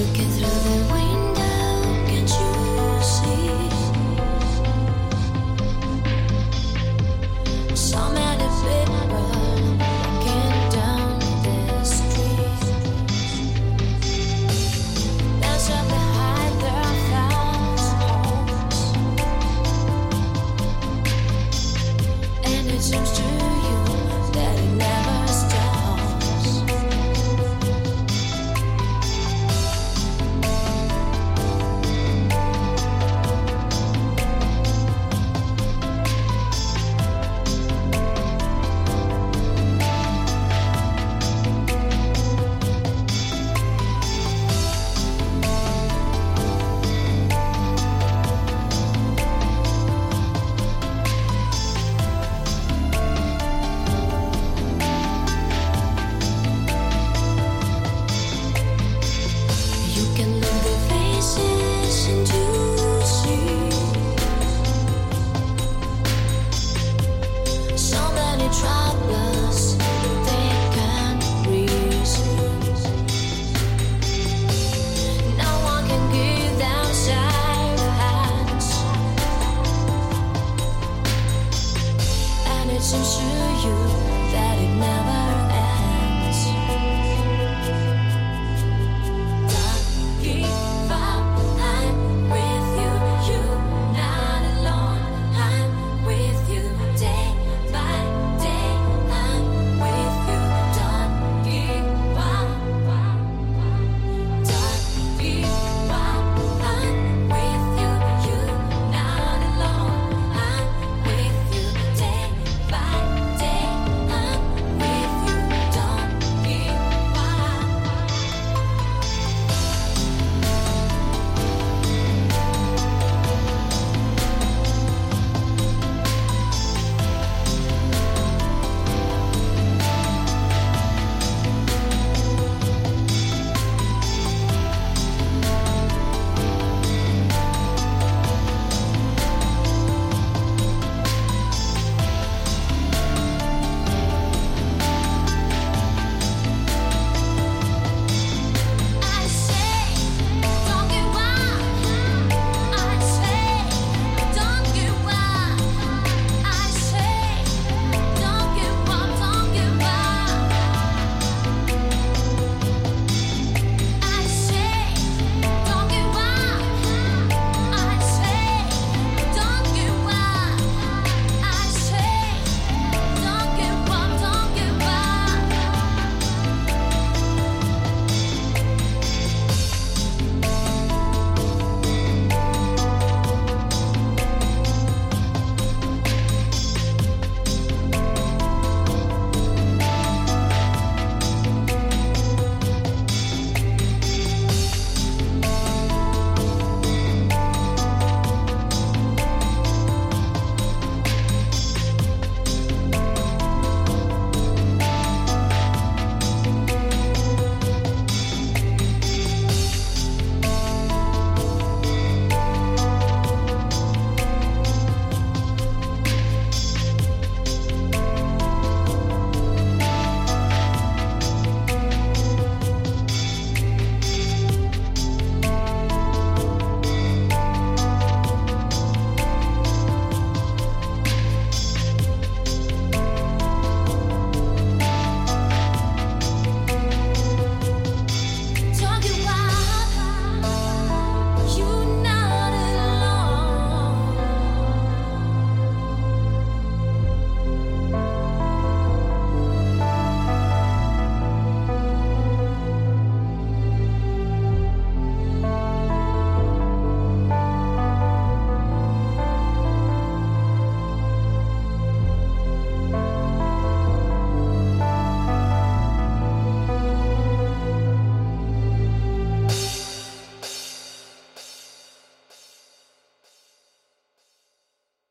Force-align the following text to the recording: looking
looking 0.00 0.29